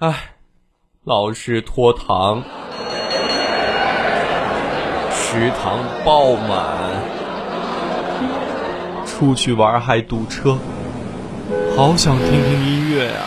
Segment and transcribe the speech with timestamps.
[0.00, 0.14] 哎，
[1.04, 2.42] 老是拖堂，
[5.12, 6.64] 食堂爆满，
[9.04, 10.56] 出去玩还堵车，
[11.76, 13.20] 好想听听音乐呀！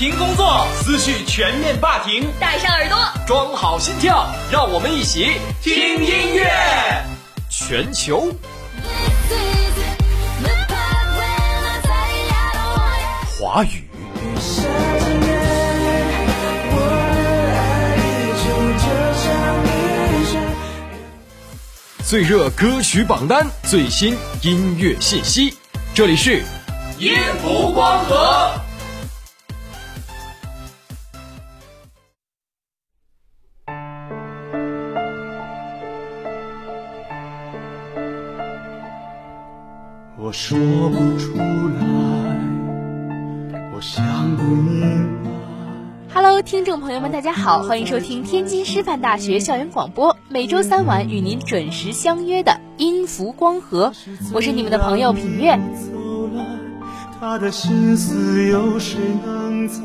[0.00, 6.50] 停工作，思绪全面霸停，戴上耳朵，装好心跳，让我们一起听音乐。
[7.50, 8.32] 全球
[13.38, 13.84] 华语。
[22.02, 25.58] 最热歌曲榜单，最新音乐信息，
[25.92, 26.42] 这里是
[26.98, 28.59] 音符光合。
[40.42, 41.84] 说不出来，
[43.74, 44.02] 我想
[44.38, 44.80] 不明
[45.22, 45.30] 白。
[46.14, 53.92] Hello，听众朋友们，大家好，欢迎收听天津师范大学校园广播，每周三晚与您准时相约的音符光合，
[54.32, 55.60] 我是你们的朋友品月。
[57.20, 59.84] 他的心思有谁能猜？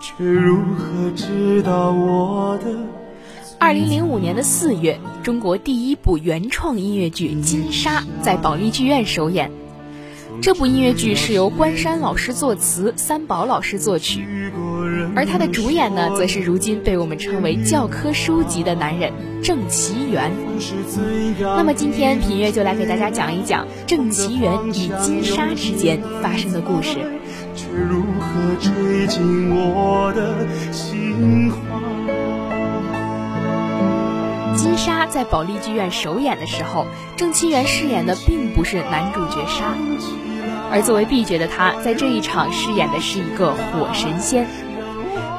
[0.00, 2.66] 却如何知道我的？
[3.58, 9.50] 二零零五年的四月，中国第一部原创音乐剧《金沙》在保利剧院首演。
[10.42, 14.26] 这部音乐剧是由关山老师作词，三宝老师作曲，
[15.14, 20.30] 而他的主演呢，则是如今被我们称为教科书级的男人郑其元。
[21.40, 26.98] 那么今天品月就来给大家讲一讲郑其元与金沙之间发生的故事。
[27.72, 31.50] 如何吹进我的心
[34.76, 39.74] 沙在保利剧院首演的时候，郑其元饰演的并不是男主角沙，
[40.70, 44.46] 而作为 B 角的他，在这一场饰演的是一个火神仙。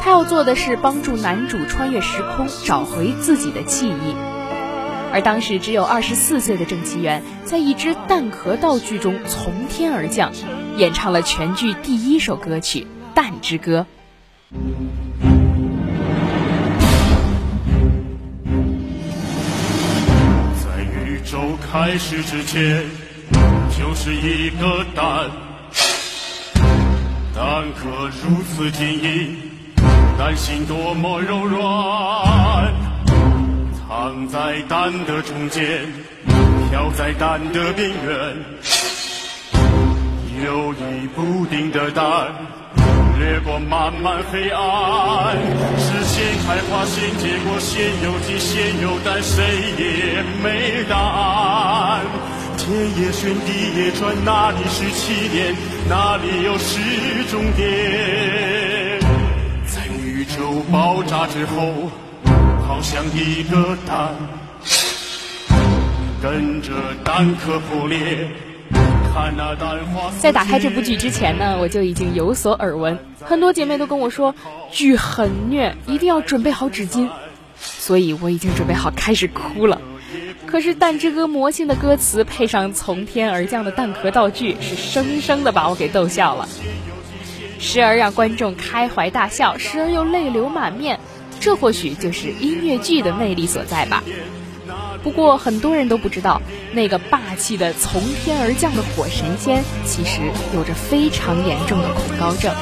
[0.01, 4.15] 他要做的是帮助男主穿越时空，找回自己的记忆。
[5.11, 10.31] 而当时只有二十四岁的郑其元，在一只蛋壳道具中从天而降，
[10.75, 12.81] 演唱了全剧第一首歌曲
[13.13, 13.85] 《蛋之歌》。
[21.29, 22.85] 宙开始之前，
[23.77, 25.29] 就是一个蛋，
[27.35, 29.35] 蛋壳如此坚硬，
[30.17, 32.73] 蛋心多么柔软，
[33.89, 35.85] 藏在蛋的中间，
[36.69, 38.37] 飘在蛋的边缘，
[40.45, 42.05] 游移不定的蛋。
[43.19, 45.35] 掠过漫漫黑暗，
[45.77, 49.43] 是先开花先结果，先有鸡先有蛋，谁
[49.77, 52.01] 也没答案。
[52.57, 55.55] 天也旋地也转，哪里是起点，
[55.89, 56.79] 哪里又是
[57.31, 58.99] 终点？
[59.65, 61.89] 在宇宙爆炸之后，
[62.67, 64.13] 好像一个蛋，
[66.21, 66.71] 跟着
[67.03, 68.29] 蛋壳破裂。
[70.19, 74.35] 在打开这部剧之前呢，我就已经有所耳闻，很多姐妹都跟我说
[74.71, 77.09] 剧很虐，一定要准备好纸巾，
[77.57, 79.81] 所以我已经准备好开始哭了。
[80.45, 86.47] 可是《蛋之歌》魔性的歌词配上从天而降的蛋壳道具，是生生的把我给逗笑了，
[87.59, 90.99] 时而让观众开怀大笑，时而又泪流满面，
[91.39, 94.03] 这或许就是音乐剧的魅力所在吧。
[95.07, 96.41] 不过很多人都不知道，
[96.73, 100.19] 那个霸气的从天而降的火神仙，其实
[100.53, 102.53] 有着非常严重的恐高症。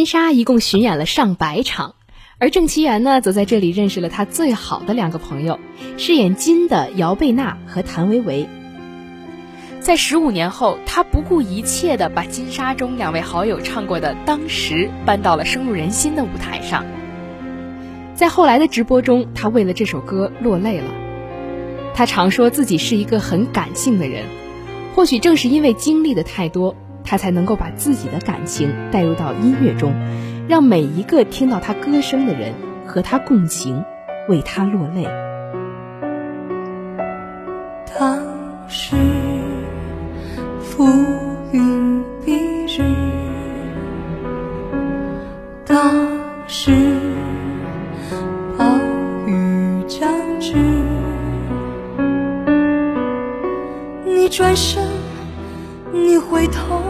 [0.00, 1.94] 金沙一共巡演了上百场，
[2.38, 5.60] 而郑其元呢，则在这里认识了他最好的两个朋友，
[5.98, 8.48] 饰演金的姚贝娜和谭维维。
[9.78, 16.82] 在十五年后，他不顾一切地把金沙中两位好友唱过的《当时》搬到了深入人心的舞台上。
[18.14, 20.90] 在后来的直播中，他为了这首歌落泪了。
[21.94, 24.24] 他常说自己是一个很感性的人，
[24.94, 26.74] 或许正是因为经历的太多。
[27.10, 29.92] 他才能够把自己的感情带入到音乐中，
[30.46, 32.54] 让每一个听到他歌声的人
[32.86, 33.84] 和他共情，
[34.28, 35.08] 为他落泪。
[37.98, 38.22] 当
[38.68, 38.94] 时
[40.60, 40.86] 浮
[41.50, 42.84] 云蔽日，
[45.66, 46.06] 当
[46.46, 46.70] 时
[48.56, 48.64] 暴
[49.26, 50.08] 雨将
[50.38, 50.54] 至，
[54.06, 54.86] 你转身，
[55.92, 56.80] 你回头。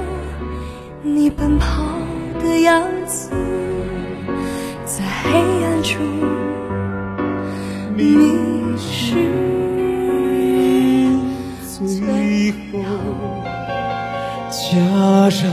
[1.03, 1.83] 你奔跑
[2.43, 3.31] 的样子，
[4.85, 5.99] 在黑暗中
[7.97, 9.15] 迷失。
[11.73, 12.87] 最后
[14.51, 14.77] 戛
[15.43, 15.51] 然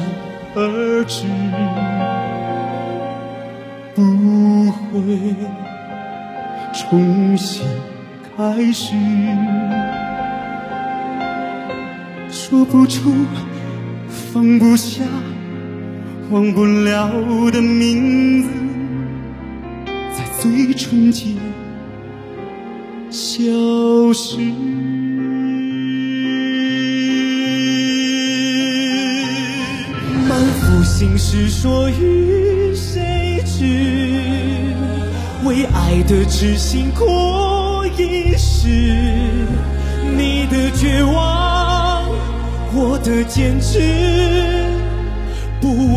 [0.53, 1.23] 而止，
[3.95, 5.33] 不会
[6.73, 7.65] 重新
[8.35, 8.93] 开始。
[12.29, 13.13] 说不出，
[14.09, 15.03] 放不下，
[16.29, 17.09] 忘不了
[17.51, 18.49] 的名字，
[20.13, 21.35] 在最纯洁
[23.09, 23.45] 消
[24.13, 24.37] 失。
[30.27, 33.63] 满腹心事说与谁知？
[35.45, 38.67] 为爱的痴心过一世，
[40.17, 42.03] 你的绝望，
[42.73, 43.79] 我的坚持，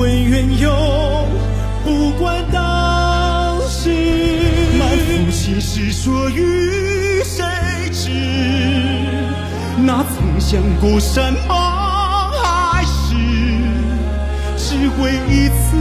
[0.01, 1.29] 问缘由，
[1.85, 3.91] 不管当时。
[4.79, 7.45] 满腹心事说与谁
[7.93, 8.09] 知？
[9.77, 11.55] 那曾想过山盟
[12.43, 13.15] 海誓，
[14.57, 15.77] 只为一次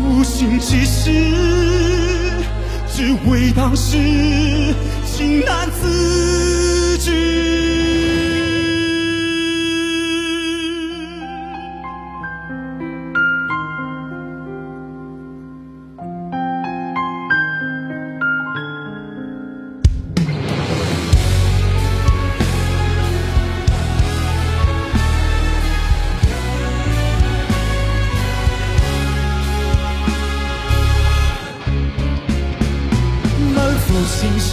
[0.00, 1.10] 无心之事，
[2.88, 3.96] 只为当时
[5.04, 6.45] 情难自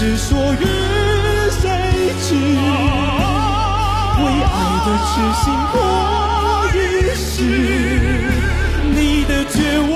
[0.04, 0.66] 是说与
[1.62, 1.64] 谁
[2.22, 2.36] 知？
[4.20, 5.76] 为爱的痴心过
[6.76, 6.78] 一
[7.16, 7.40] 时，
[8.94, 9.56] 你的绝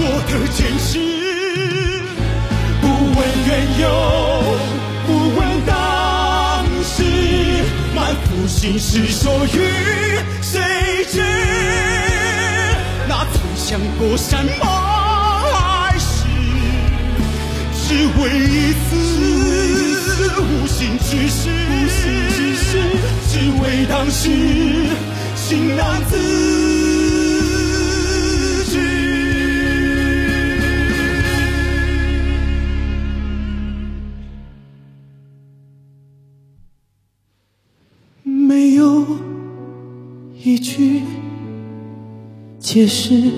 [0.00, 0.90] 我的坚持，
[2.80, 3.84] 不问缘由，
[5.06, 5.70] 不问当
[6.82, 6.98] 时，
[7.94, 9.56] 满腹心事说与
[10.42, 10.58] 谁
[11.08, 11.22] 知？
[13.06, 14.89] 那曾想过山盟
[17.90, 18.86] 只为一次
[20.38, 21.98] 无心之事，无心
[22.30, 22.78] 之事，
[23.26, 24.30] 只为当时
[25.34, 26.14] 情难自
[28.64, 28.78] 制。
[38.22, 39.04] 没有
[40.40, 41.02] 一句
[42.60, 43.32] 解释，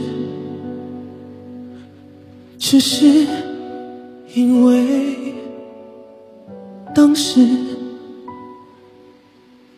[2.58, 3.26] 只是。
[4.34, 5.34] 因为
[6.94, 7.46] 当时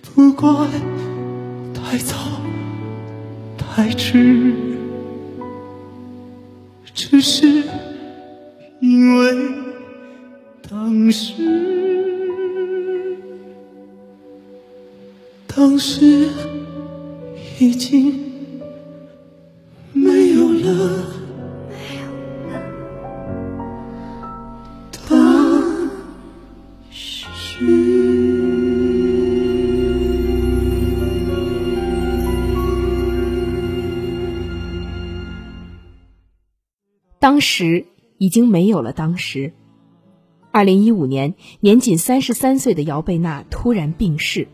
[0.02, 0.48] 不怪
[1.74, 2.14] 太早
[3.58, 4.54] 太迟，
[6.94, 7.64] 只是
[8.80, 9.34] 因为
[10.70, 11.32] 当时，
[15.48, 16.28] 当时
[17.58, 18.13] 已经
[37.24, 37.86] 当时
[38.18, 39.54] 已经没有了当时。
[40.52, 44.46] 二零一五年，年仅三十三岁的姚贝娜突然病逝。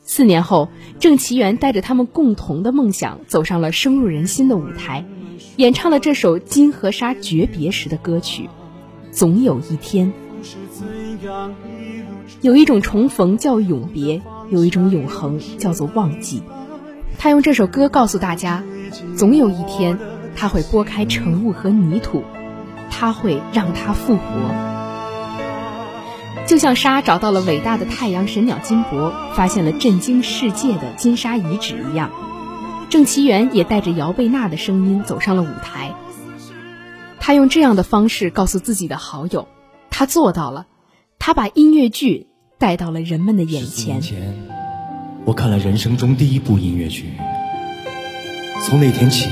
[0.00, 5.06] 四年后，郑其元带着他们共同的梦想走上了深入人心的舞台，
[5.54, 8.50] 演唱了这首金河沙诀别时的歌曲
[9.12, 10.12] 《总有一天》。
[12.40, 16.42] 有一种重逢叫永别，有一种永恒叫做忘记。
[17.16, 18.64] 他用这首歌告诉大家，
[19.16, 19.96] 总有一天。
[20.36, 22.24] 他会拨开尘雾和泥土，
[22.90, 24.22] 他会让它复活，
[26.46, 32.10] 就像沙找到了伟大的太阳神鸟金箔，发现了震惊世界的金沙遗址一样。
[32.88, 35.94] 郑其元也带着姚贝娜的声音走上了舞台，
[37.20, 39.46] 他用这样的方式告诉自己的好友，
[39.90, 40.66] 他做到了，
[41.18, 42.26] 他把音乐剧
[42.58, 43.64] 带到了人们的眼。
[43.64, 44.00] 前，
[45.24, 47.12] 我看了人生中第一部音乐剧，
[48.64, 49.28] 从那天起。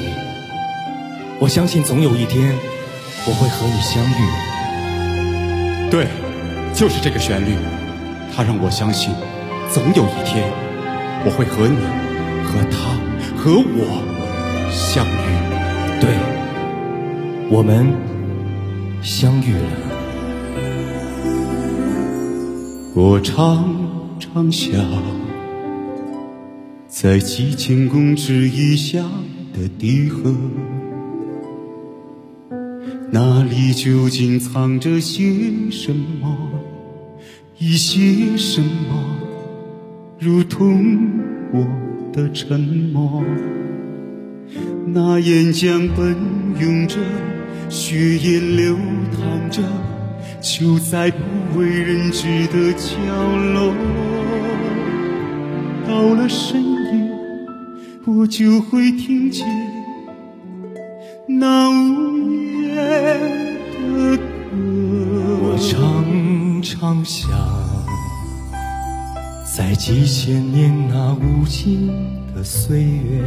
[1.41, 2.53] 我相信总有一天
[3.25, 4.19] 我会和你相遇。
[5.89, 6.09] 对，
[6.75, 7.55] 就是这个旋律，
[8.35, 9.15] 它让我相信，
[9.73, 10.51] 总有一天
[11.25, 11.77] 我会和你、
[12.45, 12.99] 和他、
[13.37, 14.03] 和我
[14.69, 15.29] 相遇。
[16.01, 16.19] 对，
[17.51, 17.87] 我们
[19.01, 19.63] 相遇了。
[22.95, 23.77] 我常
[24.19, 24.85] 常想，
[26.89, 29.05] 在几千公尺以下
[29.53, 30.35] 的地核，
[33.11, 35.23] 那里究竟藏着些
[35.71, 36.37] 什么？
[37.59, 39.17] 一些什么，
[40.19, 41.09] 如同
[41.53, 41.67] 我
[42.13, 43.25] 的沉默。
[44.87, 46.15] 那岩浆奔
[46.61, 46.97] 涌着，
[47.71, 48.77] 血液流
[49.13, 49.63] 淌着，
[50.41, 52.95] 就在不为人知的角
[53.55, 53.75] 落。
[55.87, 57.11] 到了深夜，
[58.05, 59.47] 我就会听见
[61.27, 62.58] 那呜咽
[63.03, 64.23] 的歌。
[65.41, 67.31] 我常常想，
[69.57, 71.89] 在几千年那无尽
[72.35, 73.23] 的岁月，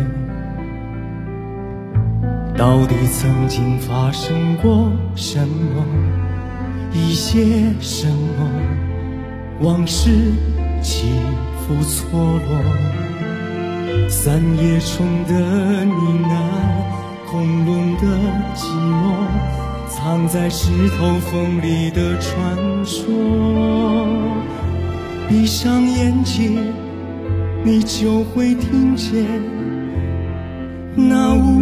[2.57, 5.85] 到底曾经发生过什么？
[6.93, 8.51] 一些什么
[9.61, 10.33] 往事
[10.81, 11.05] 起
[11.59, 15.39] 伏错落，三叶虫的
[15.85, 15.95] 呢
[16.27, 16.29] 喃，
[17.29, 18.01] 空笼的
[18.53, 19.60] 寂寞。
[19.93, 23.05] 藏在石头缝里的传说，
[25.27, 26.73] 闭上眼睛，
[27.63, 29.25] 你就会听见
[30.95, 31.59] 那无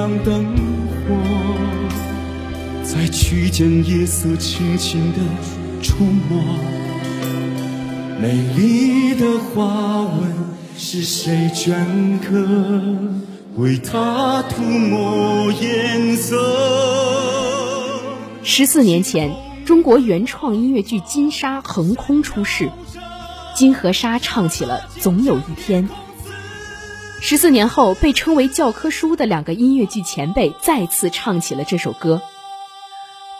[0.00, 0.56] 亮灯
[0.88, 1.14] 火？
[2.82, 5.18] 在曲间夜色轻轻地
[5.82, 6.42] 触摸，
[8.18, 10.22] 美丽的花纹
[10.74, 12.48] 是谁镌刻？
[13.56, 16.38] 为它涂抹颜色。
[18.42, 22.70] 十四年前，中国原创音乐剧《金沙》横空出世，
[23.54, 25.86] 金和沙唱起了《总有一天》。
[27.22, 32.20] 十四年后，被称为教科书的两个音乐剧前辈再次唱起了这首歌，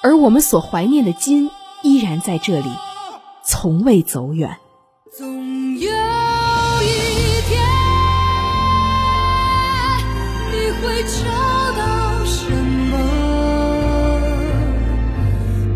[0.03, 1.51] 而我们所怀念的金
[1.83, 2.71] 依然在这里，
[3.43, 4.59] 从未走远。
[5.17, 5.27] 总
[5.79, 6.87] 有一
[7.49, 7.61] 天，
[10.53, 11.19] 你会找
[11.77, 12.97] 到什么？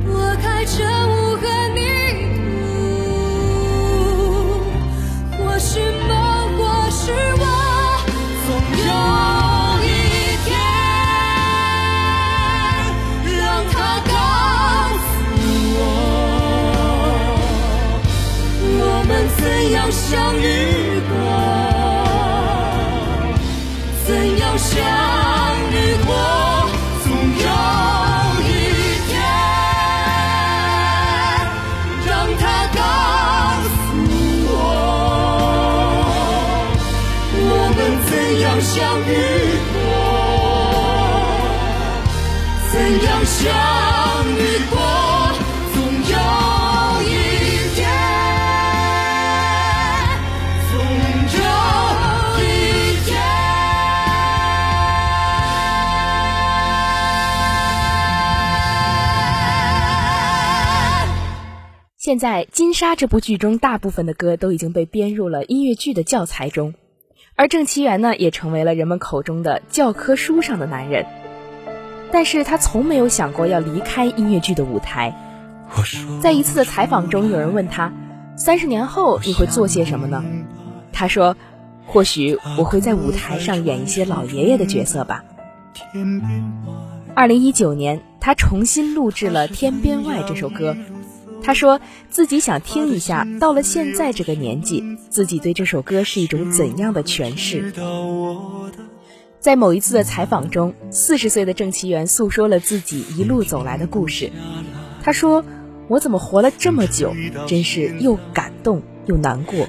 [0.07, 1.43] 拨开晨雾和
[1.75, 1.81] 泥
[5.37, 5.81] 土，或许
[20.11, 21.15] 相遇过？
[24.07, 24.09] 怎
[24.39, 24.71] 样相
[25.73, 26.13] 遇过？
[27.03, 27.49] 总有
[28.43, 28.47] 一
[29.09, 29.13] 天，
[32.07, 32.43] 让它
[32.75, 32.79] 告
[33.65, 33.77] 诉
[34.47, 34.53] 我，
[37.33, 37.43] 我
[37.75, 38.73] 们怎样相
[39.09, 39.11] 遇
[39.73, 39.75] 过？
[42.71, 42.73] 怎
[43.07, 43.43] 样相
[62.15, 66.75] 现在，《金沙》这部剧中大部分的歌都已经被编入了音乐剧的教材中，
[67.35, 71.07] 而郑其元呢，也成为了人们口中的教科书上的男人。
[72.13, 75.13] 但是他从没有想过要离开音乐剧的舞台。
[76.23, 77.93] 在一次的采访中，有人问他
[78.39, 80.25] ：“三十年后你会做些什么呢？”
[80.95, 81.37] 他说
[81.85, 85.25] ：“或许我会在舞台上演一些老爷爷的角色吧。”
[87.17, 90.77] 二零一九年，他重新录制了《天边外》这首歌。
[91.45, 97.73] 他说自己想听一下，到了现在这个年纪，自己对这首歌是一种怎样的诠释。
[99.39, 104.33] 在某一次的采访中，四十岁的郑其元诉说了自己一路走来的故事。
[105.03, 105.45] 他说
[105.87, 107.15] ：“我怎么活了这么久，
[107.47, 109.69] 真是又感动又难过。”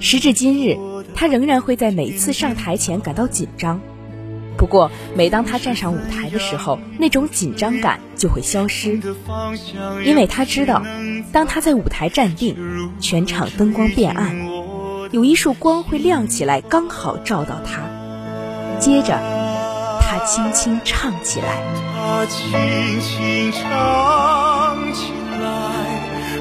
[0.00, 0.76] 时至今日，
[1.14, 3.80] 他仍然会在每次上台前感到紧张。
[4.58, 9.00] 不过，每当他站上舞台的时候，那种紧张感就会消失，
[10.04, 10.82] 因为他知道，
[11.32, 12.56] 当他在舞台站定，
[13.00, 14.36] 全场灯光变暗，
[15.12, 17.82] 有一束光会亮起来，刚好照到他。
[18.80, 19.16] 接着，
[20.00, 21.62] 他轻轻唱起来。
[21.94, 22.50] 他轻
[23.00, 25.46] 轻唱起来，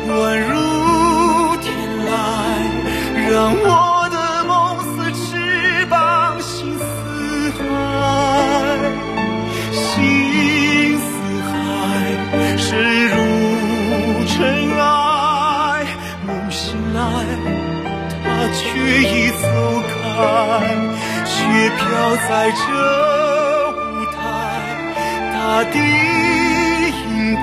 [0.09, 1.71] 宛如天
[2.07, 3.97] 籁，让我
[21.77, 21.86] 飘
[22.27, 22.60] 在这
[23.72, 23.79] 舞
[24.12, 24.15] 台。
[25.34, 25.36] 大
[25.72, 25.75] 地
[26.89, 27.41] 银白，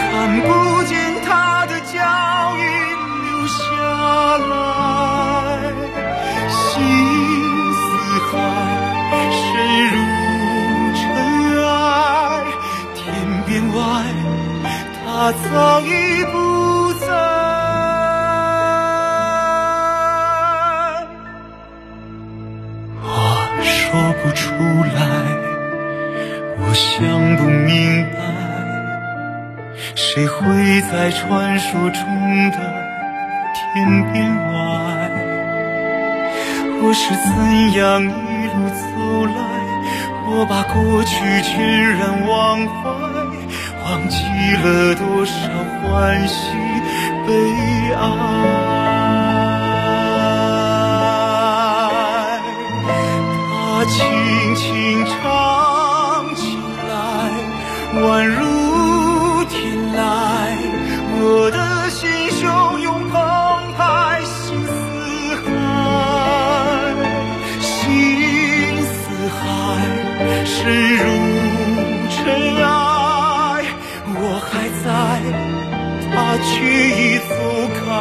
[0.00, 0.10] 看
[0.42, 0.48] 不
[0.84, 0.90] 见
[1.24, 1.30] 他
[1.66, 1.94] 的脚
[2.58, 2.62] 印
[3.24, 3.58] 留下
[4.50, 4.52] 来。
[6.50, 6.58] 心
[7.72, 7.80] 似
[8.30, 8.32] 海，
[9.32, 9.40] 深
[9.90, 9.94] 如
[10.96, 11.00] 尘
[11.64, 11.66] 埃。
[12.94, 12.98] 天
[13.46, 13.78] 边外，
[15.04, 15.48] 他早
[15.80, 15.88] 已
[16.26, 16.34] 不
[16.94, 17.49] 在。
[24.22, 24.52] 不出
[24.94, 24.98] 来。
[26.58, 28.18] 我想不明白，
[29.94, 32.58] 谁会在传说中的
[33.54, 34.52] 天边外？
[36.82, 39.38] 我是怎样一路走来？
[40.32, 41.58] 我把过去全
[41.98, 42.88] 然忘怀，
[43.84, 44.16] 忘记
[44.62, 45.32] 了多少
[45.82, 46.36] 欢喜
[47.26, 47.28] 悲
[47.94, 48.69] 哀。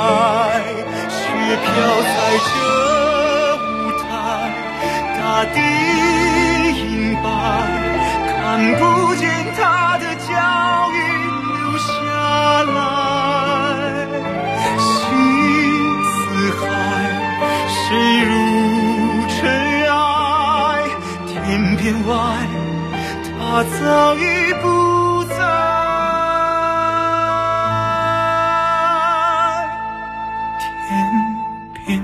[0.10, 0.18] 走开，
[1.08, 1.18] 却
[1.56, 1.70] 飘
[2.02, 2.18] 在
[2.48, 2.50] 这
[3.62, 3.62] 舞
[4.02, 4.04] 台。
[5.20, 5.22] 大
[5.54, 5.56] 地
[6.80, 6.82] 银
[7.22, 7.26] 白，
[8.26, 8.38] 看
[8.80, 8.82] 不
[9.16, 9.22] 见
[9.56, 9.62] 他
[10.00, 10.30] 的脚
[10.96, 10.98] 印
[11.54, 11.88] 留下
[12.74, 12.78] 来。
[14.80, 14.84] 心
[16.10, 16.12] 似
[16.58, 16.60] 海，
[17.70, 17.78] 深
[18.26, 18.28] 如
[19.28, 19.38] 尘
[19.92, 19.94] 埃。
[21.28, 21.38] 天
[21.78, 22.10] 边外，
[23.38, 23.38] 他
[23.78, 23.80] 早
[24.16, 24.18] 已
[24.64, 24.66] 不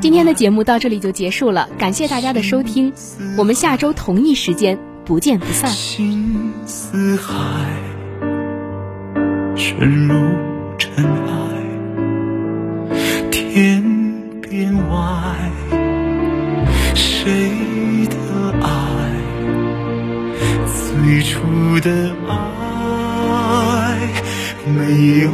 [0.05, 2.93] 今天的节目到这里就结束了，感谢大家的收听，
[3.39, 5.71] 我们下周同一时间不见不散。
[5.71, 7.33] 心似海，
[9.55, 10.13] 深入
[10.77, 11.33] 尘埃。
[13.31, 13.83] 天
[14.39, 15.51] 边外，
[16.93, 17.49] 谁
[18.07, 18.15] 的
[18.61, 18.69] 爱？
[20.67, 21.39] 最初
[21.79, 23.97] 的爱
[24.67, 25.31] 没有